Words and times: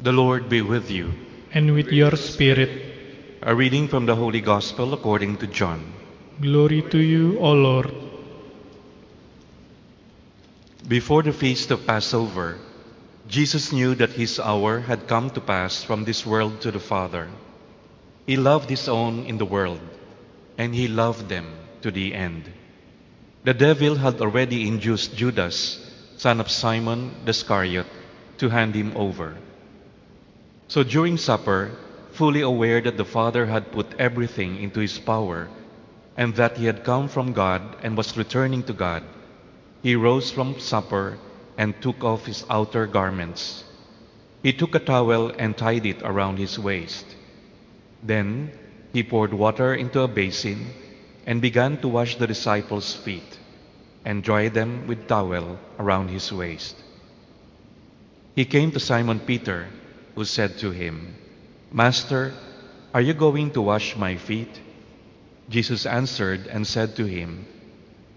The 0.00 0.12
Lord 0.12 0.48
be 0.48 0.62
with 0.62 0.90
you. 0.90 1.12
and 1.52 1.74
with 1.74 1.90
your 1.90 2.14
spirit. 2.14 2.70
A 3.42 3.52
reading 3.52 3.88
from 3.88 4.06
the 4.06 4.14
Holy 4.14 4.40
Gospel 4.40 4.94
according 4.94 5.38
to 5.38 5.48
John. 5.48 5.92
Glory 6.40 6.82
to 6.82 6.98
you, 6.98 7.36
O 7.40 7.52
Lord. 7.52 7.90
Before 10.86 11.24
the 11.24 11.32
feast 11.32 11.72
of 11.72 11.84
Passover, 11.84 12.58
Jesus 13.26 13.72
knew 13.72 13.96
that 13.96 14.12
his 14.12 14.38
hour 14.38 14.80
had 14.80 15.08
come 15.08 15.30
to 15.30 15.40
pass 15.40 15.82
from 15.82 16.04
this 16.04 16.24
world 16.24 16.60
to 16.60 16.70
the 16.70 16.78
Father. 16.78 17.26
He 18.24 18.36
loved 18.36 18.70
his 18.70 18.88
own 18.88 19.26
in 19.26 19.38
the 19.38 19.50
world, 19.50 19.80
and 20.56 20.74
he 20.74 20.86
loved 20.86 21.28
them 21.28 21.46
to 21.82 21.90
the 21.90 22.14
end. 22.14 22.52
The 23.42 23.54
devil 23.54 23.96
had 23.96 24.20
already 24.20 24.68
induced 24.68 25.16
Judas, 25.16 25.80
son 26.16 26.38
of 26.38 26.50
Simon 26.50 27.14
the 27.24 27.30
Iscariot, 27.30 27.86
to 28.38 28.48
hand 28.48 28.76
him 28.76 28.92
over. 28.94 29.34
So 30.68 30.82
during 30.82 31.16
supper, 31.16 31.70
fully 32.12 32.42
aware 32.42 32.80
that 32.82 32.96
the 32.98 33.04
Father 33.04 33.46
had 33.46 33.72
put 33.72 33.86
everything 33.98 34.60
into 34.62 34.80
his 34.80 34.98
power, 34.98 35.48
and 36.16 36.34
that 36.36 36.58
he 36.58 36.66
had 36.66 36.84
come 36.84 37.08
from 37.08 37.32
God 37.32 37.62
and 37.82 37.96
was 37.96 38.16
returning 38.16 38.62
to 38.64 38.74
God, 38.74 39.02
he 39.82 39.96
rose 39.96 40.30
from 40.30 40.60
supper 40.60 41.16
and 41.56 41.80
took 41.80 42.04
off 42.04 42.26
his 42.26 42.44
outer 42.50 42.86
garments. 42.86 43.64
He 44.42 44.52
took 44.52 44.74
a 44.74 44.78
towel 44.78 45.32
and 45.38 45.56
tied 45.56 45.86
it 45.86 46.02
around 46.02 46.38
his 46.38 46.58
waist. 46.58 47.06
Then 48.02 48.52
he 48.92 49.02
poured 49.02 49.32
water 49.32 49.74
into 49.74 50.00
a 50.02 50.08
basin 50.08 50.66
and 51.26 51.40
began 51.40 51.78
to 51.78 51.88
wash 51.88 52.16
the 52.16 52.26
disciples' 52.26 52.94
feet 52.94 53.38
and 54.04 54.22
dry 54.22 54.48
them 54.48 54.86
with 54.86 55.08
towel 55.08 55.58
around 55.78 56.08
his 56.08 56.32
waist. 56.32 56.76
He 58.34 58.44
came 58.44 58.70
to 58.72 58.80
Simon 58.80 59.20
Peter, 59.20 59.66
who 60.18 60.24
said 60.24 60.58
to 60.58 60.72
him, 60.72 61.14
Master, 61.70 62.34
are 62.92 63.00
you 63.00 63.14
going 63.14 63.52
to 63.52 63.62
wash 63.62 63.94
my 63.94 64.16
feet? 64.16 64.50
Jesus 65.48 65.86
answered 65.86 66.48
and 66.48 66.66
said 66.66 66.96
to 66.96 67.06
him, 67.06 67.46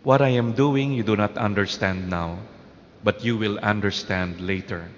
What 0.01 0.19
I 0.19 0.29
am 0.29 0.53
doing 0.53 0.93
you 0.93 1.03
do 1.03 1.15
not 1.15 1.37
understand 1.37 2.09
now, 2.09 2.39
but 3.03 3.23
you 3.23 3.37
will 3.37 3.59
understand 3.59 4.41
later. 4.41 4.89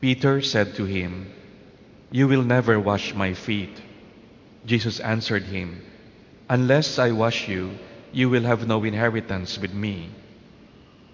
Peter 0.00 0.40
said 0.40 0.76
to 0.76 0.84
him, 0.84 1.26
You 2.12 2.28
will 2.28 2.46
never 2.46 2.78
wash 2.78 3.12
my 3.12 3.34
feet. 3.34 3.82
Jesus 4.64 5.00
answered 5.00 5.42
him, 5.42 5.82
Unless 6.48 7.00
I 7.00 7.10
wash 7.10 7.48
you, 7.48 7.74
you 8.12 8.30
will 8.30 8.46
have 8.46 8.62
no 8.64 8.84
inheritance 8.84 9.58
with 9.58 9.74
me. 9.74 10.10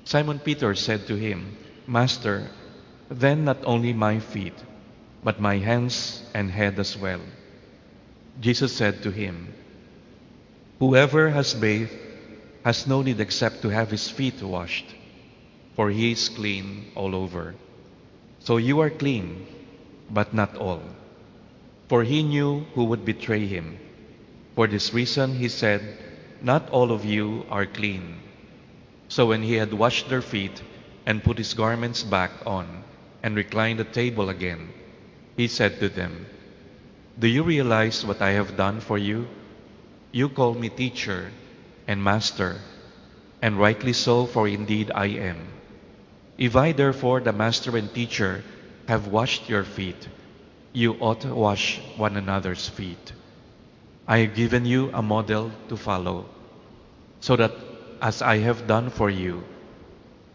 Simon 0.05 0.39
Peter 0.39 0.75
said 0.75 1.06
to 1.06 1.17
him, 1.17 1.56
Master, 1.86 2.51
then 3.09 3.45
not 3.45 3.59
only 3.65 3.93
my 3.93 4.19
feet, 4.19 4.55
but 5.23 5.41
my 5.41 5.59
hands 5.59 6.23
and 6.35 6.51
head 6.51 6.79
as 6.79 6.97
well. 6.97 7.21
Jesus 8.41 8.73
said 8.77 9.03
to 9.03 9.11
him, 9.11 9.55
Whoever 10.79 11.31
has 11.31 11.55
bathed 11.55 11.97
has 12.65 12.87
no 12.87 13.03
need 13.03 13.21
except 13.21 13.63
to 13.63 13.69
have 13.69 13.91
his 13.91 14.11
feet 14.11 14.43
washed, 14.43 14.95
for 15.75 15.91
he 15.91 16.13
is 16.13 16.29
clean 16.29 16.91
all 16.95 17.15
over. 17.15 17.55
So 18.41 18.57
you 18.57 18.81
are 18.81 18.91
clean, 18.91 19.47
but 20.11 20.35
not 20.35 20.57
all. 20.57 20.83
For 21.89 22.03
he 22.03 22.23
knew 22.23 22.67
who 22.75 22.85
would 22.85 23.05
betray 23.05 23.47
him. 23.47 23.79
For 24.55 24.67
this 24.67 24.93
reason 24.93 25.35
he 25.37 25.48
said, 25.48 25.83
Not 26.43 26.69
all 26.70 26.91
of 26.91 27.05
you 27.05 27.47
are 27.51 27.67
clean. 27.67 28.19
So 29.09 29.27
when 29.27 29.43
he 29.43 29.55
had 29.55 29.73
washed 29.73 30.09
their 30.09 30.23
feet 30.23 30.63
and 31.07 31.23
put 31.23 31.39
his 31.39 31.55
garments 31.55 32.03
back 32.03 32.33
on 32.45 32.83
and 33.22 33.36
reclined 33.36 33.81
at 33.81 33.92
table 33.92 34.28
again, 34.28 34.72
he 35.36 35.48
said 35.48 35.81
to 35.81 35.89
them, 35.89 36.27
Do 37.19 37.27
you 37.27 37.42
realize 37.42 38.05
what 38.05 38.23
I 38.23 38.31
have 38.33 38.56
done 38.56 38.81
for 38.81 38.98
you? 38.98 39.27
You 40.12 40.28
call 40.28 40.55
me 40.55 40.69
teacher 40.69 41.31
and 41.86 42.03
master, 42.03 42.57
and 43.42 43.58
rightly 43.58 43.92
so, 43.92 44.27
for 44.27 44.48
indeed 44.48 44.91
I 44.95 45.07
am. 45.07 45.48
If 46.39 46.57
I 46.57 46.73
therefore, 46.73 47.20
the 47.20 47.33
master 47.33 47.77
and 47.77 47.92
teacher, 47.92 48.42
have 48.89 49.08
washed 49.08 49.48
your 49.48 49.64
feet, 49.64 50.08
you 50.73 50.95
ought 51.01 51.20
to 51.23 51.35
wash 51.35 51.80
one 51.96 52.17
another's 52.17 52.68
feet. 52.68 53.12
I 54.07 54.18
have 54.18 54.35
given 54.35 54.64
you 54.64 54.91
a 54.92 55.02
model 55.02 55.51
to 55.68 55.77
follow, 55.77 56.27
so 57.20 57.36
that 57.36 57.52
as 58.01 58.23
I 58.23 58.39
have 58.39 58.67
done 58.67 58.91
for 58.91 59.11
you, 59.11 59.42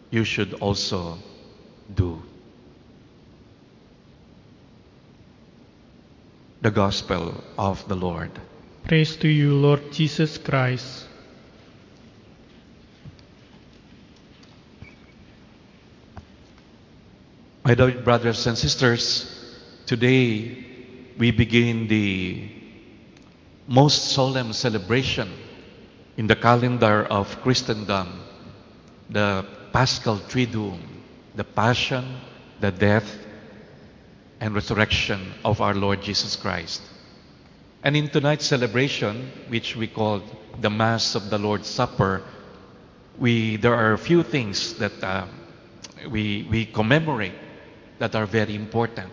you 0.09 0.23
should 0.23 0.53
also 0.55 1.17
do. 1.93 2.21
The 6.61 6.69
Gospel 6.69 7.43
of 7.57 7.87
the 7.87 7.95
Lord. 7.95 8.29
Praise 8.85 9.15
to 9.17 9.27
you, 9.27 9.55
Lord 9.55 9.91
Jesus 9.91 10.37
Christ. 10.37 11.07
My 17.65 17.73
dear 17.73 17.97
brothers 18.01 18.45
and 18.45 18.55
sisters, 18.55 19.25
today 19.87 20.63
we 21.17 21.31
begin 21.31 21.87
the 21.87 22.47
most 23.67 24.11
solemn 24.11 24.53
celebration 24.53 25.33
in 26.17 26.27
the 26.27 26.35
calendar 26.35 27.05
of 27.05 27.41
Christendom, 27.41 28.21
the 29.09 29.43
Paschal 29.73 30.19
Triduum, 30.29 30.79
the 31.33 31.43
Passion, 31.43 32.05
the 32.59 32.71
death, 32.71 33.20
and 34.41 34.55
resurrection 34.55 35.33
of 35.45 35.61
our 35.61 35.75
Lord 35.75 36.01
Jesus 36.01 36.35
Christ. 36.35 36.81
And 37.83 37.95
in 37.95 38.09
tonight's 38.09 38.45
celebration, 38.45 39.31
which 39.47 39.75
we 39.75 39.87
call 39.87 40.23
the 40.59 40.69
Mass 40.69 41.15
of 41.15 41.29
the 41.29 41.37
Lord's 41.37 41.69
Supper, 41.69 42.23
we 43.19 43.57
there 43.57 43.75
are 43.75 43.93
a 43.93 43.97
few 43.97 44.23
things 44.23 44.73
that 44.79 45.03
uh, 45.03 45.27
we 46.09 46.47
we 46.49 46.65
commemorate 46.65 47.37
that 47.99 48.15
are 48.15 48.25
very 48.25 48.55
important. 48.55 49.11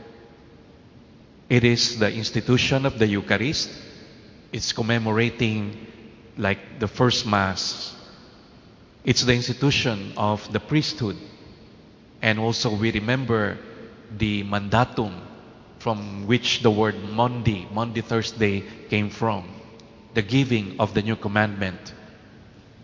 It 1.50 1.62
is 1.62 1.98
the 1.98 2.10
institution 2.10 2.86
of 2.86 2.98
the 2.98 3.06
Eucharist. 3.06 3.70
It's 4.50 4.72
commemorating 4.72 5.86
like 6.38 6.78
the 6.78 6.88
first 6.88 7.26
Mass. 7.26 7.94
It's 9.04 9.24
the 9.24 9.34
institution 9.34 10.12
of 10.16 10.50
the 10.52 10.60
priesthood. 10.60 11.16
And 12.22 12.38
also 12.38 12.74
we 12.74 12.92
remember 12.92 13.58
the 14.16 14.42
mandatum 14.44 15.12
from 15.78 16.26
which 16.26 16.62
the 16.62 16.70
word 16.70 16.96
Maundy, 17.12 17.68
Maundy, 17.72 18.00
Thursday 18.00 18.64
came 18.88 19.10
from, 19.10 19.48
the 20.14 20.22
giving 20.22 20.80
of 20.80 20.94
the 20.94 21.02
new 21.02 21.16
commandment. 21.16 21.94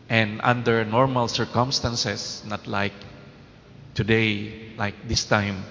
And 0.09 0.41
under 0.43 0.85
normal 0.85 1.29
circumstances, 1.29 2.43
not 2.47 2.67
like 2.67 2.93
today, 3.95 4.73
like 4.77 5.09
this 5.09 5.25
time, 5.25 5.65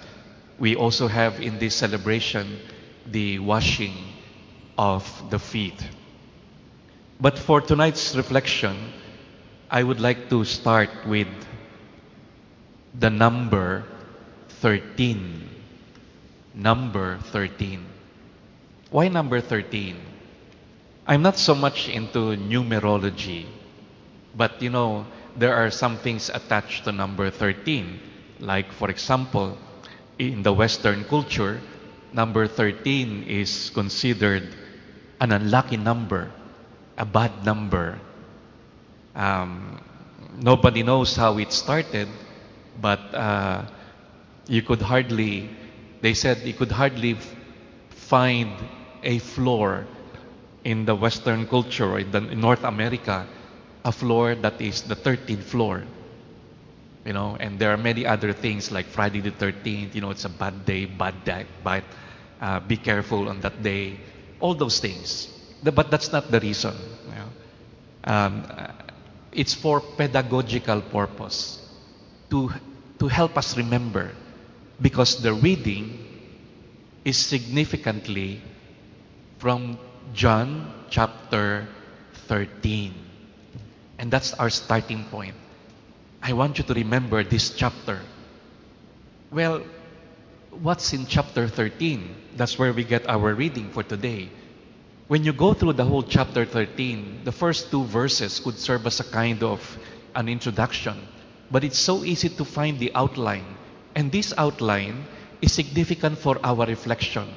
we 0.59 0.75
also 0.75 1.07
have 1.07 1.41
in 1.41 1.59
this 1.59 1.75
celebration 1.75 2.59
the 3.05 3.39
washing 3.39 3.95
of 4.77 5.03
the 5.29 5.39
feet. 5.39 5.81
But 7.21 7.37
for 7.37 7.61
tonight's 7.61 8.15
reflection, 8.15 8.75
I 9.69 9.83
would 9.83 9.99
like 9.99 10.29
to 10.29 10.43
start 10.45 10.89
with 11.07 11.27
the 12.99 13.09
number 13.09 13.85
13. 14.63 15.44
Number 16.56 17.19
13. 17.35 17.84
Why 18.91 19.09
number 19.09 19.41
13? 19.41 20.00
I'm 21.06 21.22
not 21.22 21.35
so 21.35 21.53
much 21.53 21.90
into 21.90 22.40
numerology, 22.40 23.44
but 24.38 24.62
you 24.62 24.69
know, 24.69 25.06
there 25.35 25.53
are 25.53 25.69
some 25.69 25.97
things 25.97 26.31
attached 26.34 26.85
to 26.85 26.94
number 26.94 27.29
13. 27.29 28.00
Like, 28.40 28.72
for 28.72 28.90
example, 28.90 29.57
in 30.18 30.44
the 30.44 30.53
Western 30.53 31.03
culture, 31.12 31.59
number 32.13 32.48
13 32.48 33.24
is 33.27 33.69
considered 33.75 34.48
an 35.19 35.33
unlucky 35.33 35.75
number, 35.75 36.31
a 36.98 37.04
bad 37.04 37.44
number. 37.44 38.00
Um, 39.13 39.83
nobody 40.39 40.83
knows 40.83 41.18
how 41.18 41.38
it 41.38 41.51
started, 41.51 42.07
but 42.80 43.01
uh, 43.13 43.66
you 44.48 44.62
could 44.62 44.81
hardly, 44.81 45.50
they 46.01 46.13
said 46.13 46.40
you 46.40 46.54
could 46.54 46.72
hardly 46.72 47.18
find 47.90 48.51
a 49.04 49.19
floor 49.19 49.86
in 50.63 50.86
the 50.86 50.95
Western 50.95 51.48
culture 51.48 51.86
or 51.92 52.00
in, 52.00 52.12
the, 52.12 52.28
in 52.30 52.40
North 52.40 52.63
America, 52.63 53.28
a 53.86 53.92
floor 53.92 54.36
that 54.36 54.60
is 54.62 54.81
the 54.84 54.95
13th 54.95 55.44
floor. 55.44 55.84
You 57.06 57.13
know, 57.13 57.36
and 57.40 57.60
there 57.60 57.72
are 57.74 57.78
many 57.78 58.06
other 58.06 58.31
things 58.31 58.72
like 58.72 58.86
Friday 58.86 59.19
the 59.19 59.31
13th, 59.31 59.94
you 59.94 60.01
know, 60.01 60.10
it's 60.12 60.24
a 60.25 60.30
bad 60.30 60.66
day, 60.66 60.86
bad 60.86 61.24
day, 61.25 61.45
but 61.63 61.84
uh, 62.40 62.60
be 62.62 62.78
careful 62.78 63.28
on 63.28 63.42
that 63.42 63.62
day. 63.62 64.00
All 64.40 64.54
those 64.56 64.80
things. 64.80 65.28
But 65.63 65.92
that's 65.92 66.12
not 66.12 66.31
the 66.31 66.40
reason. 66.40 66.75
You 67.10 67.16
know. 67.16 67.30
um, 68.06 68.44
it's 69.31 69.54
for 69.54 69.81
pedagogical 69.81 70.81
purpose 70.81 71.62
to, 72.30 72.51
to 73.00 73.07
help 73.07 73.38
us 73.38 73.57
remember 73.57 74.12
because 74.81 75.21
the 75.21 75.33
reading 75.33 75.99
is 77.05 77.17
significantly 77.17 78.41
from 79.39 79.77
John 80.13 80.85
chapter 80.89 81.67
13. 82.27 82.93
And 83.99 84.11
that's 84.11 84.33
our 84.33 84.49
starting 84.49 85.05
point. 85.05 85.35
I 86.21 86.33
want 86.33 86.57
you 86.57 86.63
to 86.63 86.73
remember 86.73 87.23
this 87.23 87.51
chapter. 87.51 87.99
Well, 89.31 89.63
what's 90.61 90.93
in 90.93 91.05
chapter 91.05 91.47
13? 91.47 92.15
That's 92.35 92.57
where 92.57 92.71
we 92.73 92.83
get 92.83 93.07
our 93.09 93.33
reading 93.33 93.69
for 93.71 93.83
today. 93.83 94.29
When 95.07 95.23
you 95.23 95.33
go 95.33 95.53
through 95.53 95.73
the 95.73 95.85
whole 95.85 96.03
chapter 96.03 96.45
13, 96.45 97.21
the 97.23 97.31
first 97.31 97.69
two 97.69 97.83
verses 97.83 98.39
could 98.39 98.57
serve 98.57 98.87
as 98.87 98.99
a 98.99 99.03
kind 99.03 99.43
of 99.43 99.59
an 100.15 100.29
introduction. 100.29 100.97
But 101.51 101.63
it's 101.63 101.77
so 101.77 102.03
easy 102.03 102.29
to 102.29 102.45
find 102.45 102.79
the 102.79 102.91
outline. 102.95 103.45
And 103.95 104.12
this 104.12 104.34
outline 104.38 105.06
is 105.42 105.54
significant 105.54 106.18
for 106.18 106.40
our 106.44 106.66
reflection. 106.66 107.28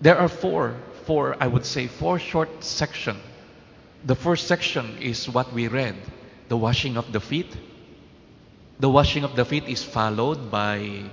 There 0.00 0.18
are 0.18 0.28
four, 0.28 0.76
four, 1.06 1.36
I 1.40 1.46
would 1.46 1.64
say, 1.64 1.86
four 1.86 2.18
short 2.18 2.62
sections. 2.62 3.20
The 4.04 4.14
first 4.14 4.46
section 4.46 4.98
is 4.98 5.28
what 5.28 5.52
we 5.52 5.68
read, 5.68 5.96
the 6.48 6.56
washing 6.56 6.96
of 6.96 7.10
the 7.12 7.20
feet. 7.20 7.56
The 8.78 8.90
washing 8.90 9.24
of 9.24 9.34
the 9.34 9.44
feet 9.44 9.64
is 9.64 9.82
followed 9.82 10.50
by 10.50 11.04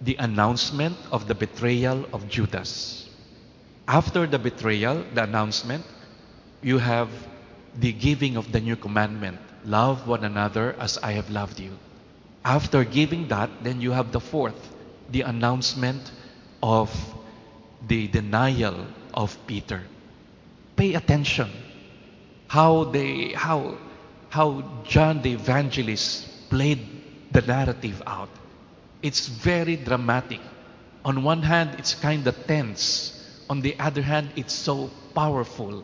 the 0.00 0.14
announcement 0.16 0.96
of 1.10 1.26
the 1.26 1.34
betrayal 1.34 2.06
of 2.12 2.28
Judas. 2.28 3.08
After 3.88 4.26
the 4.26 4.38
betrayal, 4.38 5.04
the 5.14 5.24
announcement, 5.24 5.84
you 6.62 6.78
have 6.78 7.08
the 7.74 7.92
giving 7.92 8.36
of 8.36 8.52
the 8.52 8.60
new 8.60 8.76
commandment 8.76 9.38
love 9.64 10.06
one 10.06 10.24
another 10.24 10.76
as 10.78 10.98
I 10.98 11.12
have 11.12 11.30
loved 11.30 11.58
you. 11.58 11.72
After 12.46 12.84
giving 12.84 13.26
that, 13.26 13.50
then 13.64 13.80
you 13.80 13.90
have 13.90 14.12
the 14.12 14.20
fourth, 14.20 14.72
the 15.10 15.22
announcement 15.22 16.12
of 16.62 16.94
the 17.88 18.06
denial 18.06 18.86
of 19.12 19.36
Peter. 19.48 19.82
Pay 20.76 20.94
attention 20.94 21.50
how 22.46 22.84
they 22.84 23.32
how 23.32 23.78
how 24.30 24.62
John 24.84 25.22
the 25.22 25.32
evangelist 25.32 26.48
played 26.48 26.86
the 27.32 27.42
narrative 27.42 28.00
out. 28.06 28.30
It's 29.02 29.26
very 29.26 29.74
dramatic. 29.74 30.40
On 31.04 31.24
one 31.24 31.42
hand, 31.42 31.74
it's 31.78 31.94
kind 31.96 32.24
of 32.28 32.46
tense. 32.46 33.10
On 33.50 33.60
the 33.60 33.74
other 33.80 34.02
hand, 34.02 34.30
it's 34.36 34.54
so 34.54 34.88
powerful. 35.16 35.82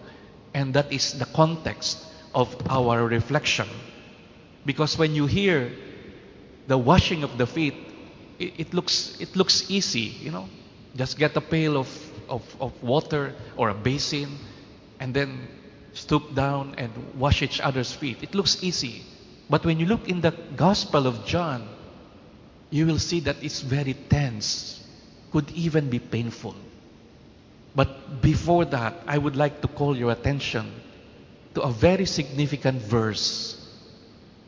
And 0.54 0.74
that 0.74 0.92
is 0.92 1.18
the 1.18 1.26
context 1.26 1.98
of 2.36 2.54
our 2.70 3.04
reflection. 3.04 3.66
Because 4.64 4.96
when 4.96 5.16
you 5.16 5.26
hear 5.26 5.72
the 6.66 6.78
washing 6.78 7.22
of 7.22 7.38
the 7.38 7.46
feet, 7.46 7.74
it, 8.38 8.52
it 8.58 8.74
looks 8.74 9.16
it 9.20 9.36
looks 9.36 9.70
easy, 9.70 10.14
you 10.20 10.30
know. 10.30 10.48
Just 10.94 11.18
get 11.18 11.36
a 11.36 11.40
pail 11.40 11.76
of, 11.78 11.88
of, 12.28 12.42
of 12.60 12.82
water 12.82 13.34
or 13.56 13.70
a 13.70 13.74
basin 13.74 14.36
and 15.00 15.14
then 15.14 15.48
stoop 15.94 16.34
down 16.34 16.74
and 16.76 16.92
wash 17.18 17.42
each 17.42 17.60
other's 17.60 17.92
feet. 17.92 18.22
It 18.22 18.34
looks 18.34 18.62
easy. 18.62 19.02
But 19.48 19.64
when 19.64 19.80
you 19.80 19.86
look 19.86 20.08
in 20.08 20.20
the 20.20 20.32
Gospel 20.54 21.06
of 21.06 21.24
John, 21.24 21.68
you 22.70 22.86
will 22.86 22.98
see 22.98 23.20
that 23.20 23.36
it's 23.42 23.60
very 23.60 23.94
tense, 23.94 24.86
could 25.30 25.50
even 25.52 25.88
be 25.90 25.98
painful. 25.98 26.54
But 27.74 28.20
before 28.20 28.66
that, 28.66 28.94
I 29.06 29.18
would 29.18 29.36
like 29.36 29.60
to 29.62 29.68
call 29.68 29.96
your 29.96 30.12
attention 30.12 30.72
to 31.54 31.62
a 31.62 31.72
very 31.72 32.06
significant 32.06 32.82
verse 32.82 33.58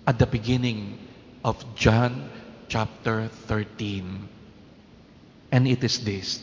at 0.06 0.18
the 0.18 0.26
beginning 0.26 0.98
of 1.44 1.74
John 1.74 2.30
chapter 2.68 3.28
13. 3.28 4.28
And 5.52 5.68
it 5.68 5.84
is 5.84 6.02
this 6.04 6.40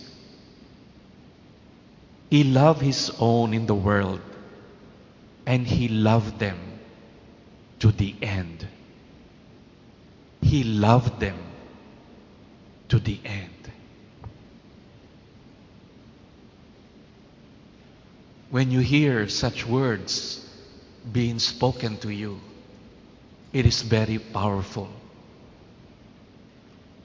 He 2.29 2.43
loved 2.43 2.81
His 2.81 3.11
own 3.19 3.53
in 3.53 3.65
the 3.65 3.75
world, 3.75 4.21
and 5.45 5.65
He 5.65 5.87
loved 5.87 6.39
them 6.39 6.57
to 7.79 7.91
the 7.91 8.15
end. 8.21 8.67
He 10.41 10.63
loved 10.63 11.19
them 11.19 11.37
to 12.89 12.99
the 12.99 13.19
end. 13.25 13.49
When 18.51 18.69
you 18.69 18.81
hear 18.81 19.29
such 19.29 19.65
words 19.65 20.45
being 21.11 21.39
spoken 21.39 21.97
to 21.97 22.09
you, 22.13 22.39
it 23.53 23.65
is 23.65 23.81
very 23.81 24.17
powerful. 24.19 24.89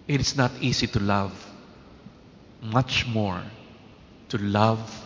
It 0.06 0.20
is 0.20 0.36
not 0.36 0.52
easy 0.60 0.86
to 0.86 1.00
love, 1.00 1.32
much 2.62 3.06
more 3.06 3.42
to 4.28 4.38
love 4.38 5.04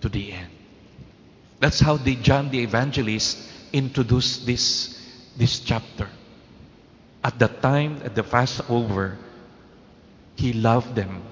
to 0.00 0.08
the 0.08 0.32
end. 0.32 0.50
That's 1.60 1.80
how 1.80 1.96
the 1.96 2.16
John 2.16 2.50
the 2.50 2.60
Evangelist 2.62 3.38
introduced 3.72 4.46
this, 4.46 4.98
this 5.36 5.60
chapter. 5.60 6.08
At 7.24 7.38
the 7.38 7.48
time 7.48 8.00
at 8.04 8.14
the 8.14 8.22
Passover, 8.22 9.18
he 10.36 10.52
loved 10.52 10.94
them. 10.94 11.22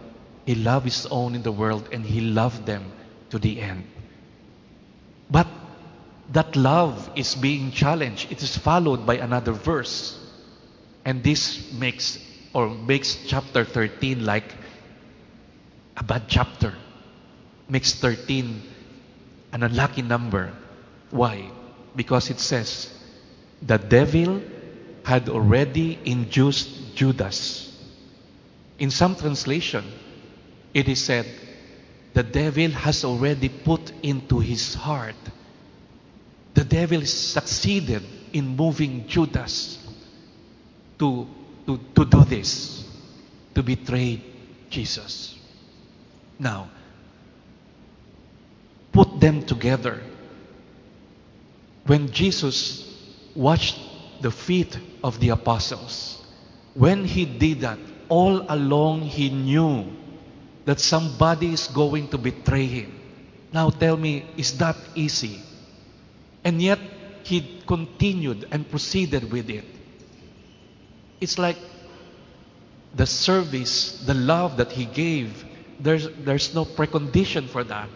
He 0.45 0.55
loved 0.55 0.87
his 0.87 1.07
own 1.07 1.35
in 1.35 1.43
the 1.43 1.53
world 1.53 1.89
and 1.93 2.05
he 2.05 2.21
loved 2.21 2.67
them 2.67 2.93
to 3.31 3.39
the 3.39 3.61
end. 3.61 3.85
That 6.33 6.57
love 6.57 7.11
is 7.17 7.35
being 7.35 7.71
challenged. 7.71 8.33
It 8.33 8.43
is 8.43 8.57
followed 8.57 9.07
by 9.07 9.17
another 9.17 9.53
verse. 9.53 10.19
And 11.05 11.23
this 11.23 11.73
makes 11.73 12.19
or 12.55 12.71
makes 12.71 13.19
chapter 13.27 13.65
13 13.65 14.25
like 14.25 14.55
a 15.97 16.05
bad 16.05 16.25
chapter. 16.29 16.75
Makes 17.69 17.95
13 17.95 18.63
an 19.53 19.63
unlucky 19.63 20.03
number. 20.03 20.53
Why? 21.11 21.51
Because 21.95 22.31
it 22.31 22.41
says 22.41 22.93
the 23.63 23.79
devil 23.79 24.43
had 25.05 25.29
already 25.29 25.99
induced 26.05 26.97
Judas. 26.97 27.71
In 28.79 28.91
some 28.91 29.15
translation, 29.15 29.85
it 30.73 30.89
is 30.89 31.05
said 31.05 31.27
the 32.15 32.23
devil 32.23 32.71
has 32.71 33.05
already 33.05 33.49
put 33.49 33.93
into 34.03 34.41
his 34.41 34.75
heart. 34.75 35.15
The 36.65 36.77
devil 36.81 37.05
succeeded 37.05 38.03
in 38.33 38.57
moving 38.57 39.07
Judas 39.07 39.77
to, 40.99 41.29
to, 41.67 41.79
to 41.95 42.05
do 42.07 42.25
this, 42.25 42.89
to 43.55 43.63
betray 43.63 44.23
Jesus. 44.71 45.37
Now, 46.39 46.71
put 48.93 49.21
them 49.21 49.45
together. 49.45 50.01
When 51.85 52.11
Jesus 52.11 52.91
washed 53.35 53.79
the 54.23 54.31
feet 54.31 54.79
of 55.03 55.21
the 55.21 55.37
apostles, 55.37 56.25
when 56.73 57.05
he 57.05 57.27
did 57.27 57.61
that, 57.61 57.79
all 58.09 58.41
along 58.49 59.03
he 59.03 59.29
knew 59.29 59.85
that 60.65 60.81
somebody 60.81 61.53
is 61.53 61.69
going 61.69 62.09
to 62.09 62.17
betray 62.17 62.65
him. 62.65 62.99
Now 63.53 63.69
tell 63.69 63.99
me, 63.99 64.25
is 64.39 64.57
that 64.57 64.77
easy? 64.95 65.44
And 66.45 66.61
yet, 66.61 66.79
he 67.23 67.63
continued 67.67 68.47
and 68.51 68.69
proceeded 68.71 69.33
with 69.33 69.49
it. 69.49 69.65
It's 71.21 71.39
like 71.39 71.57
the 72.95 73.07
service, 73.07 74.03
the 74.05 74.15
love 74.15 74.59
that 74.59 74.71
he 74.71 74.85
gave, 74.85 75.45
there's, 75.81 76.09
there's 76.19 76.55
no 76.55 76.65
precondition 76.65 77.49
for 77.49 77.65
that. 77.65 77.89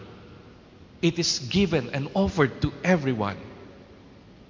It 1.01 1.19
is 1.19 1.39
given 1.39 1.91
and 1.91 2.09
offered 2.13 2.61
to 2.63 2.73
everyone. 2.83 3.37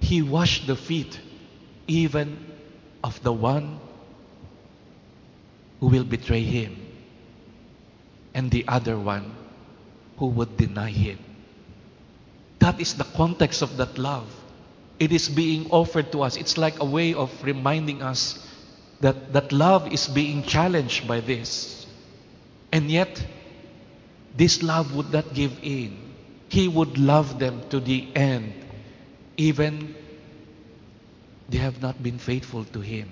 He 0.00 0.22
washed 0.22 0.66
the 0.66 0.76
feet 0.76 1.20
even 1.86 2.38
of 3.04 3.22
the 3.22 3.32
one 3.32 3.78
who 5.78 5.86
will 5.86 6.04
betray 6.04 6.42
him 6.42 6.76
and 8.34 8.50
the 8.50 8.64
other 8.66 8.98
one 8.98 9.34
who 10.18 10.26
would 10.26 10.56
deny 10.56 10.90
him. 10.90 11.18
That 12.60 12.78
is 12.78 12.94
the 12.94 13.04
context 13.04 13.62
of 13.62 13.76
that 13.78 13.98
love. 13.98 14.28
It 14.98 15.12
is 15.12 15.28
being 15.28 15.70
offered 15.70 16.12
to 16.12 16.22
us. 16.22 16.36
It's 16.36 16.58
like 16.58 16.78
a 16.78 16.84
way 16.84 17.14
of 17.14 17.32
reminding 17.42 18.02
us 18.02 18.46
that 19.00 19.32
that 19.32 19.50
love 19.50 19.90
is 19.92 20.06
being 20.06 20.42
challenged 20.42 21.08
by 21.08 21.20
this. 21.20 21.86
And 22.70 22.90
yet, 22.90 23.26
this 24.36 24.62
love 24.62 24.94
would 24.94 25.10
not 25.10 25.32
give 25.32 25.58
in. 25.62 25.96
He 26.50 26.68
would 26.68 26.98
love 26.98 27.38
them 27.38 27.62
to 27.70 27.80
the 27.80 28.08
end, 28.14 28.52
even 29.36 29.94
they 31.48 31.58
have 31.58 31.80
not 31.80 32.02
been 32.02 32.18
faithful 32.18 32.64
to 32.64 32.80
Him. 32.80 33.08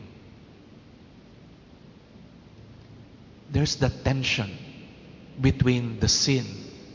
There's 3.51 3.77
that 3.77 4.05
tension 4.05 4.51
between 5.41 6.01
the 6.01 6.09
sin, 6.09 6.45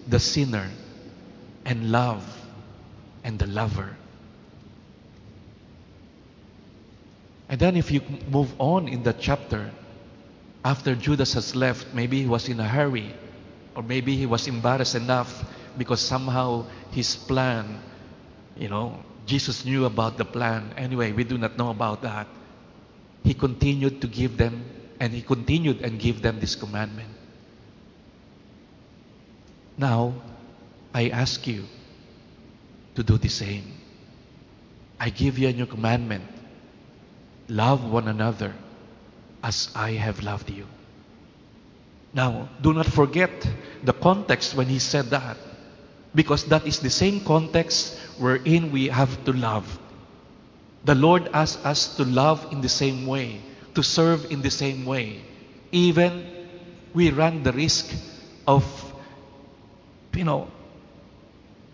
the 0.08 0.20
sinner, 0.20 0.70
and 1.66 1.92
love 1.92 2.43
and 3.24 3.40
the 3.40 3.48
lover. 3.48 3.96
And 7.50 7.60
then 7.60 7.78
if 7.78 7.92
you 7.92 8.02
move 8.30 8.54
on 8.60 8.88
in 8.88 9.04
the 9.04 9.14
chapter, 9.14 9.72
After 10.64 10.96
Judas 10.96 11.34
has 11.34 11.56
left, 11.56 11.94
maybe 11.94 12.22
he 12.22 12.28
was 12.28 12.48
in 12.48 12.60
a 12.60 12.68
hurry, 12.68 13.14
or 13.76 13.84
maybe 13.84 14.16
he 14.16 14.26
was 14.26 14.48
embarrassed 14.48 14.96
enough 14.96 15.44
because 15.78 16.00
somehow 16.00 16.66
his 16.92 17.16
plan, 17.18 17.82
you 18.56 18.70
know, 18.70 18.98
Jesus 19.26 19.66
knew 19.66 19.86
about 19.86 20.18
the 20.18 20.26
plan. 20.26 20.74
Anyway, 20.78 21.12
we 21.12 21.26
do 21.26 21.38
not 21.38 21.58
know 21.58 21.70
about 21.70 22.02
that. 22.04 22.28
He 23.24 23.34
continued 23.34 24.00
to 24.02 24.08
give 24.08 24.38
them, 24.38 24.64
and 25.00 25.12
he 25.12 25.22
continued 25.22 25.82
and 25.82 26.00
give 26.00 26.22
them 26.22 26.40
this 26.40 26.56
commandment. 26.56 27.10
Now, 29.78 30.14
I 30.94 31.10
ask 31.10 31.46
you 31.48 31.66
to 32.96 33.04
do 33.04 33.18
the 33.18 33.30
same. 33.30 33.74
I 35.00 35.10
give 35.10 35.38
you 35.38 35.48
a 35.50 35.54
new 35.54 35.66
commandment. 35.66 36.24
Love 37.50 37.84
one 37.84 38.08
another 38.08 38.54
as 39.44 39.70
I 39.76 39.92
have 39.92 40.24
loved 40.24 40.50
you. 40.50 40.66
Now, 42.14 42.50
do 42.62 42.74
not 42.74 42.86
forget 42.86 43.32
the 43.84 43.94
context 43.94 44.56
when 44.56 44.68
he 44.68 44.80
said 44.80 45.06
that. 45.08 45.38
Because 46.16 46.46
that 46.46 46.68
is 46.68 46.80
the 46.80 46.92
same 46.92 47.22
context 47.22 47.98
wherein 48.20 48.72
we 48.72 48.88
have 48.88 49.26
to 49.26 49.34
love. 49.34 49.80
The 50.86 50.94
Lord 50.94 51.30
asks 51.34 51.64
us 51.66 51.96
to 51.98 52.06
love 52.06 52.48
in 52.52 52.62
the 52.62 52.70
same 52.70 53.08
way, 53.08 53.42
to 53.74 53.82
serve 53.82 54.32
in 54.32 54.42
the 54.42 54.52
same 54.52 54.86
way. 54.86 55.22
Even 55.72 56.24
we 56.94 57.10
run 57.10 57.42
the 57.42 57.52
risk 57.52 57.92
of, 58.48 58.64
you 60.14 60.24
know, 60.24 60.48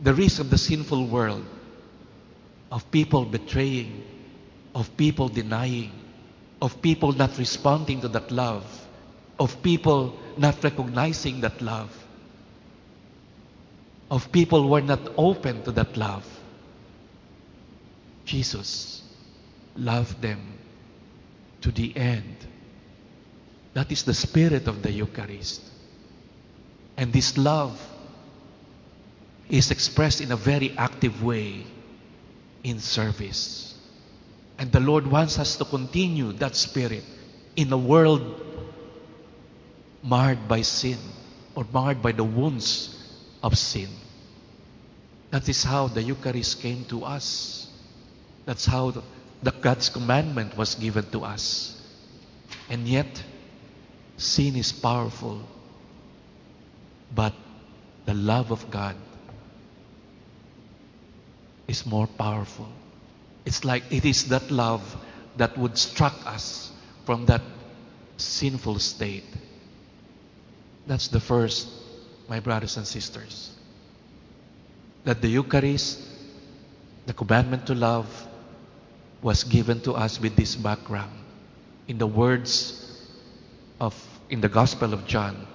the 0.01 0.13
risk 0.13 0.39
of 0.39 0.49
the 0.49 0.57
sinful 0.57 1.07
world, 1.07 1.45
of 2.71 2.89
people 2.91 3.25
betraying, 3.25 4.03
of 4.73 4.95
people 4.95 5.27
denying, 5.27 5.91
of 6.61 6.81
people 6.81 7.11
not 7.11 7.37
responding 7.37 8.01
to 8.01 8.07
that 8.09 8.31
love, 8.31 8.65
of 9.39 9.61
people 9.61 10.17
not 10.37 10.63
recognizing 10.63 11.41
that 11.41 11.61
love, 11.61 11.91
of 14.09 14.31
people 14.31 14.63
who 14.63 14.75
are 14.75 14.81
not 14.81 15.01
open 15.17 15.63
to 15.63 15.71
that 15.71 15.97
love. 15.97 16.25
Jesus 18.25 19.01
loved 19.75 20.21
them 20.21 20.39
to 21.61 21.71
the 21.71 21.95
end. 21.97 22.35
That 23.73 23.91
is 23.91 24.03
the 24.03 24.13
spirit 24.13 24.67
of 24.67 24.81
the 24.81 24.91
Eucharist. 24.91 25.61
And 26.97 27.13
this 27.13 27.37
love 27.37 27.79
is 29.49 29.71
expressed 29.71 30.21
in 30.21 30.31
a 30.31 30.35
very 30.35 30.75
active 30.77 31.23
way 31.23 31.65
in 32.63 32.79
service. 32.79 33.75
And 34.57 34.71
the 34.71 34.79
Lord 34.79 35.07
wants 35.07 35.39
us 35.39 35.55
to 35.57 35.65
continue 35.65 36.33
that 36.33 36.55
spirit 36.55 37.03
in 37.55 37.71
a 37.73 37.77
world 37.77 38.45
marred 40.03 40.47
by 40.47 40.61
sin 40.61 40.97
or 41.55 41.65
marred 41.73 42.01
by 42.01 42.11
the 42.11 42.23
wounds 42.23 42.95
of 43.41 43.57
sin. 43.57 43.89
That 45.31 45.47
is 45.49 45.63
how 45.63 45.87
the 45.87 46.03
Eucharist 46.03 46.61
came 46.61 46.85
to 46.85 47.03
us. 47.03 47.69
That's 48.45 48.65
how 48.65 48.91
the, 48.91 49.51
God's 49.51 49.89
commandment 49.89 50.57
was 50.57 50.75
given 50.75 51.09
to 51.11 51.23
us. 51.23 51.75
And 52.69 52.87
yet, 52.87 53.23
sin 54.17 54.55
is 54.55 54.71
powerful. 54.71 55.41
But 57.13 57.33
the 58.05 58.13
love 58.13 58.51
of 58.51 58.69
God 58.69 58.95
is 61.69 61.85
more 61.85 62.07
powerful. 62.07 62.67
It's 63.45 63.63
like 63.63 63.83
it 63.91 64.03
is 64.03 64.29
that 64.29 64.49
love 64.49 64.83
that 65.38 65.57
would 65.57 65.77
struck 65.77 66.15
us 66.25 66.71
from 67.05 67.27
that 67.27 67.41
sinful 68.17 68.79
state. 68.79 69.23
That's 70.88 71.07
the 71.07 71.19
first, 71.19 71.67
my 72.27 72.39
brothers 72.39 72.75
and 72.77 72.85
sisters. 72.85 73.55
That 75.03 75.21
the 75.21 75.29
Eucharist, 75.29 76.01
the 77.05 77.13
commandment 77.13 77.67
to 77.67 77.75
love, 77.75 78.27
was 79.21 79.43
given 79.43 79.79
to 79.81 79.93
us 79.93 80.19
with 80.19 80.35
this 80.35 80.55
background. 80.55 81.13
In 81.88 81.97
the 81.97 82.07
words 82.07 82.99
of, 83.79 83.95
in 84.29 84.41
the 84.41 84.49
Gospel 84.49 84.93
of 84.93 85.05
John, 85.05 85.47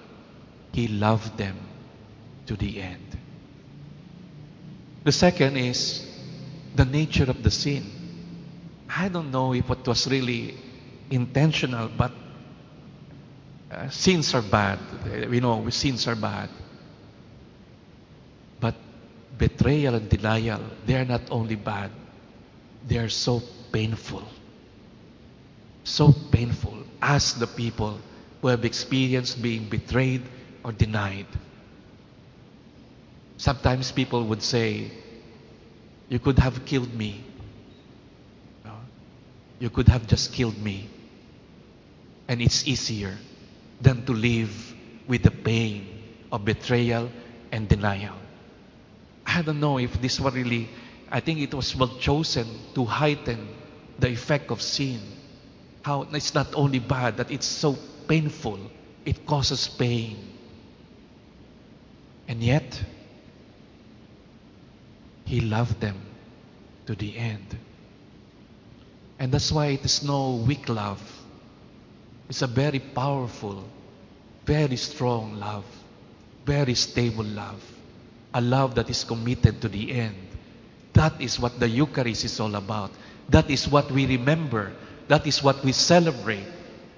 He 0.71 0.87
loved 0.87 1.37
them 1.37 1.57
to 2.47 2.55
the 2.55 2.81
end. 2.81 3.17
The 5.05 5.11
second 5.11 5.55
is 5.55 6.03
the 6.75 6.83
nature 6.83 7.29
of 7.29 7.43
the 7.43 7.51
sin. 7.51 7.85
I 8.89 9.07
don't 9.07 9.29
know 9.29 9.53
if 9.53 9.69
it 9.69 9.85
was 9.87 10.07
really 10.07 10.57
intentional, 11.11 11.89
but 11.95 12.11
uh, 13.71 13.87
sins 13.89 14.33
are 14.33 14.41
bad. 14.41 14.79
We 15.29 15.39
know 15.39 15.57
we 15.57 15.69
sins 15.69 16.07
are 16.07 16.15
bad. 16.15 16.49
But 18.59 18.73
betrayal 19.37 19.93
and 19.93 20.09
denial, 20.09 20.61
they 20.87 20.95
are 20.95 21.05
not 21.05 21.21
only 21.29 21.55
bad, 21.55 21.91
they 22.87 22.97
are 22.97 23.09
so 23.09 23.43
painful. 23.71 24.23
So 25.83 26.13
painful 26.31 26.81
as 26.99 27.35
the 27.35 27.45
people 27.45 27.99
who 28.41 28.47
have 28.47 28.65
experienced 28.65 29.39
being 29.39 29.69
betrayed 29.69 30.23
or 30.63 30.71
denied. 30.71 31.27
Sometimes 33.37 33.91
people 33.91 34.23
would 34.25 34.41
say, 34.41 34.91
You 36.09 36.19
could 36.19 36.39
have 36.39 36.65
killed 36.65 36.93
me. 36.93 37.23
You 39.59 39.69
could 39.69 39.87
have 39.87 40.07
just 40.07 40.33
killed 40.33 40.57
me. 40.57 40.89
And 42.27 42.41
it's 42.41 42.67
easier 42.67 43.17
than 43.81 44.05
to 44.05 44.13
live 44.13 44.75
with 45.07 45.23
the 45.23 45.31
pain 45.31 45.87
of 46.31 46.43
betrayal 46.43 47.09
and 47.51 47.67
denial. 47.67 48.15
I 49.25 49.41
don't 49.41 49.59
know 49.59 49.77
if 49.79 50.01
this 50.01 50.19
was 50.19 50.33
really, 50.33 50.69
I 51.11 51.19
think 51.19 51.39
it 51.39 51.53
was 51.53 51.75
well 51.75 51.97
chosen 51.99 52.47
to 52.73 52.85
heighten 52.85 53.47
the 53.99 54.09
effect 54.09 54.51
of 54.51 54.61
sin. 54.61 54.99
How 55.83 56.03
it's 56.03 56.33
not 56.33 56.47
only 56.55 56.79
bad, 56.79 57.17
that 57.17 57.31
it's 57.31 57.45
so 57.45 57.77
painful, 58.07 58.59
it 59.05 59.25
causes 59.25 59.67
pain. 59.67 60.17
And 62.27 62.41
yet, 62.41 62.83
He 65.25 65.41
loved 65.41 65.81
them 65.81 65.99
to 66.85 66.95
the 66.95 67.17
end. 67.17 67.57
And 69.19 69.31
that's 69.31 69.51
why 69.51 69.67
it 69.67 69.83
is 69.83 70.03
no 70.03 70.35
weak 70.35 70.69
love. 70.69 71.01
It's 72.29 72.41
a 72.41 72.47
very 72.47 72.79
powerful, 72.79 73.63
very 74.45 74.77
strong 74.77 75.39
love, 75.39 75.65
very 76.45 76.75
stable 76.75 77.23
love. 77.23 77.61
A 78.33 78.41
love 78.41 78.75
that 78.75 78.89
is 78.89 79.03
committed 79.03 79.61
to 79.61 79.69
the 79.69 79.91
end. 79.91 80.15
That 80.93 81.19
is 81.21 81.39
what 81.39 81.59
the 81.59 81.69
Eucharist 81.69 82.25
is 82.25 82.39
all 82.39 82.55
about. 82.55 82.91
That 83.29 83.49
is 83.49 83.67
what 83.67 83.89
we 83.91 84.05
remember. 84.05 84.73
That 85.07 85.25
is 85.25 85.41
what 85.41 85.63
we 85.63 85.71
celebrate. 85.71 86.45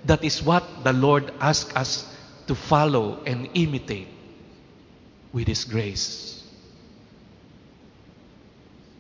That 0.06 0.24
is 0.24 0.42
what 0.42 0.64
the 0.84 0.94
Lord 0.94 1.32
asks 1.40 1.76
us 1.76 2.14
to 2.48 2.56
follow 2.56 3.22
and 3.26 3.50
imitate 3.54 4.08
with 5.34 5.48
His 5.48 5.64
grace. 5.64 6.37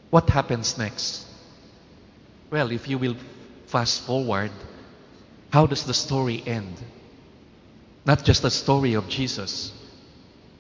What 0.10 0.30
happens 0.30 0.78
next? 0.78 1.26
Well, 2.50 2.72
if 2.72 2.88
you 2.88 2.98
will 2.98 3.16
fast 3.68 4.04
forward, 4.04 4.52
how 5.52 5.66
does 5.66 5.84
the 5.84 5.94
story 5.94 6.44
end? 6.46 6.76
Not 8.06 8.24
just 8.24 8.42
the 8.42 8.52
story 8.52 8.94
of 8.94 9.10
Jesus, 9.10 9.74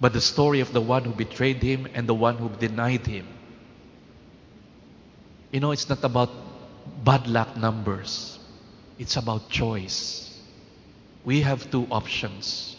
but 0.01 0.13
the 0.13 0.22
story 0.22 0.60
of 0.60 0.74
the 0.74 0.82
one 0.82 1.06
who 1.06 1.12
betrayed 1.12 1.63
him 1.63 1.88
and 1.94 2.08
the 2.08 2.13
one 2.13 2.38
who 2.38 2.50
denied 2.50 3.08
him. 3.08 3.27
You 5.51 5.62
know, 5.62 5.72
it's 5.72 5.88
not 5.88 6.04
about 6.04 6.30
bad 7.04 7.27
luck 7.27 7.56
numbers, 7.56 8.38
it's 9.00 9.16
about 9.16 9.50
choice. 9.50 10.24
We 11.24 11.42
have 11.42 11.72
two 11.72 11.88
options 11.89 12.77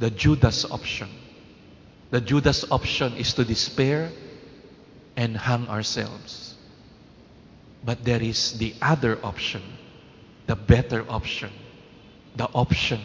the 0.00 0.10
Judas 0.10 0.64
option. 0.64 1.08
The 2.10 2.22
Judas 2.22 2.64
option 2.70 3.12
is 3.16 3.34
to 3.34 3.44
despair 3.44 4.10
and 5.16 5.36
hang 5.36 5.68
ourselves. 5.68 6.54
But 7.84 8.04
there 8.04 8.22
is 8.22 8.58
the 8.58 8.74
other 8.82 9.18
option, 9.24 9.62
the 10.46 10.56
better 10.56 11.04
option, 11.08 11.50
the 12.36 12.48
option 12.54 13.00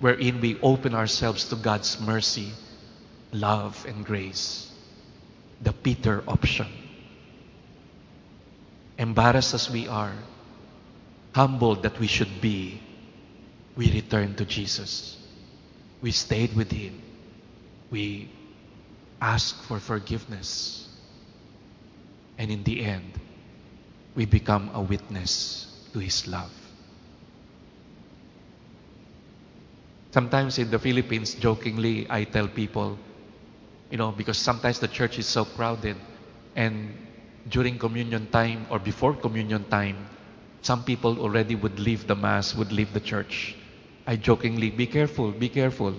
wherein 0.00 0.40
we 0.40 0.58
open 0.60 0.94
ourselves 0.94 1.44
to 1.50 1.56
God's 1.56 2.00
mercy, 2.00 2.50
love, 3.32 3.84
and 3.86 4.04
grace. 4.04 4.72
The 5.62 5.72
Peter 5.72 6.24
option. 6.26 6.66
Embarrassed 8.98 9.54
as 9.54 9.70
we 9.70 9.86
are, 9.88 10.14
humbled 11.34 11.82
that 11.82 11.98
we 11.98 12.06
should 12.06 12.40
be, 12.40 12.80
we 13.76 13.92
return 13.92 14.34
to 14.36 14.44
Jesus. 14.44 15.16
We 16.00 16.12
stayed 16.12 16.56
with 16.56 16.72
Him. 16.72 17.00
We 17.90 18.30
ask 19.20 19.62
for 19.64 19.78
forgiveness. 19.78 20.89
And 22.40 22.50
in 22.50 22.64
the 22.64 22.80
end, 22.80 23.20
we 24.14 24.24
become 24.24 24.70
a 24.72 24.80
witness 24.80 25.68
to 25.92 25.98
His 25.98 26.26
love. 26.26 26.50
Sometimes 30.12 30.58
in 30.58 30.70
the 30.70 30.78
Philippines, 30.78 31.34
jokingly, 31.34 32.06
I 32.08 32.24
tell 32.24 32.48
people, 32.48 32.98
you 33.90 33.98
know, 33.98 34.10
because 34.10 34.38
sometimes 34.38 34.80
the 34.80 34.88
church 34.88 35.18
is 35.18 35.26
so 35.26 35.44
crowded, 35.44 35.96
and 36.56 36.96
during 37.50 37.78
communion 37.78 38.26
time 38.30 38.64
or 38.70 38.78
before 38.78 39.12
communion 39.12 39.68
time, 39.68 40.08
some 40.62 40.82
people 40.82 41.20
already 41.20 41.56
would 41.56 41.78
leave 41.78 42.06
the 42.06 42.16
Mass, 42.16 42.54
would 42.54 42.72
leave 42.72 42.94
the 42.94 43.00
church. 43.00 43.54
I 44.06 44.16
jokingly, 44.16 44.70
be 44.70 44.86
careful, 44.86 45.30
be 45.30 45.50
careful. 45.50 45.94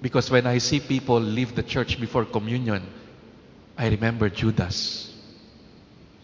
Because 0.00 0.30
when 0.30 0.46
I 0.46 0.58
see 0.58 0.78
people 0.78 1.18
leave 1.18 1.56
the 1.56 1.64
church 1.64 1.98
before 2.00 2.24
communion, 2.26 2.82
I 3.76 3.88
remember 3.88 4.28
Judas. 4.30 5.09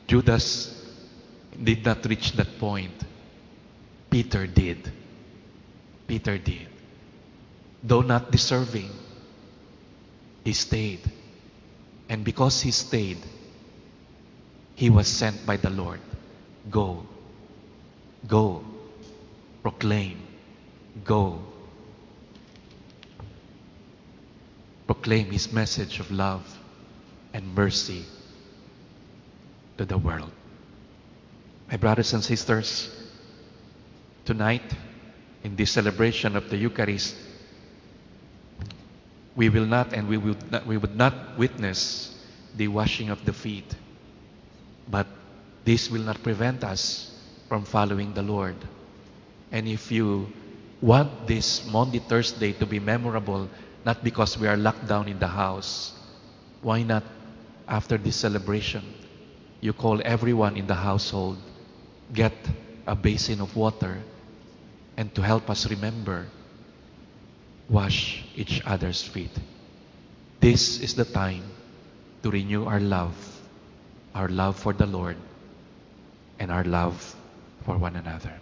Judas 0.07 0.73
did 1.63 1.85
not 1.85 2.05
reach 2.07 2.33
that 2.33 2.59
point. 2.59 2.93
Peter 4.11 4.47
did. 4.47 4.93
Peter 6.07 6.39
did. 6.39 6.69
Though 7.83 8.03
not 8.03 8.31
deserving, 8.31 8.91
he 10.45 10.53
stayed. 10.53 11.01
And 12.09 12.25
because 12.25 12.63
he 12.63 12.71
stayed, 12.71 13.19
he 14.77 14.91
was 14.91 15.09
sent 15.09 15.45
by 15.45 15.57
the 15.57 15.71
Lord. 15.71 16.01
Go. 16.71 17.05
Go. 18.29 18.65
Proclaim. 19.63 20.23
Go. 21.05 21.41
Proclaim 24.87 25.31
his 25.33 25.53
message 25.53 25.99
of 25.99 26.11
love 26.13 26.47
and 27.33 27.55
mercy 27.55 28.05
to 29.79 29.85
the 29.85 29.99
world. 29.99 30.31
My 31.71 31.77
brothers 31.77 32.13
and 32.13 32.23
sisters, 32.23 32.95
tonight, 34.25 34.75
in 35.43 35.57
this 35.57 35.73
celebration 35.73 36.37
of 36.37 36.49
the 36.51 36.57
Eucharist, 36.57 37.15
we 39.35 39.49
will 39.49 39.67
not 39.67 39.93
and 39.93 40.09
we 40.09 40.17
would 40.17 40.51
not, 40.51 40.67
we 40.67 40.77
would 40.77 40.97
not 40.97 41.39
witness 41.39 42.17
the 42.57 42.69
washing 42.69 43.11
of 43.11 43.25
the 43.25 43.33
feet. 43.33 43.75
But 44.89 45.07
this 45.65 45.91
will 45.91 46.03
not 46.03 46.23
prevent 46.23 46.65
us 46.65 47.13
from 47.49 47.65
following 47.65 48.15
the 48.15 48.23
Lord. 48.23 48.57
And 49.53 49.69
if 49.69 49.93
you 49.93 50.33
want 50.81 51.27
this 51.27 51.67
Maundy, 51.67 51.99
Thursday 51.99 52.53
to 52.55 52.67
be 52.67 52.79
memorable, 52.79 53.49
not 53.85 54.03
because 54.03 54.39
we 54.39 54.49
are 54.49 54.57
locked 54.57 54.87
down 54.87 55.09
in 55.09 55.19
the 55.19 55.29
house, 55.29 55.93
why 56.63 56.83
not 56.83 57.05
after 57.69 57.99
this 57.99 58.17
celebration, 58.17 58.83
you 59.61 59.73
call 59.73 60.01
everyone 60.05 60.57
in 60.57 60.67
the 60.67 60.75
household, 60.75 61.39
get 62.13 62.35
a 62.87 62.95
basin 62.95 63.41
of 63.41 63.57
water, 63.57 63.99
and 64.97 65.15
to 65.15 65.23
help 65.23 65.51
us 65.51 65.69
remember, 65.69 66.27
wash 67.69 68.25
each 68.37 68.63
other's 68.65 69.03
feet. 69.03 69.33
This 70.41 70.81
is 70.81 70.95
the 70.95 71.05
time 71.05 71.43
to 72.23 72.31
renew 72.31 72.65
our 72.67 72.81
love, 72.81 73.17
our 74.15 74.29
love 74.29 74.57
for 74.57 74.73
the 74.73 74.87
Lord, 74.87 75.17
and 76.39 76.51
our 76.51 76.65
love 76.65 77.17
for 77.65 77.77
one 77.77 77.97
another. 77.97 78.33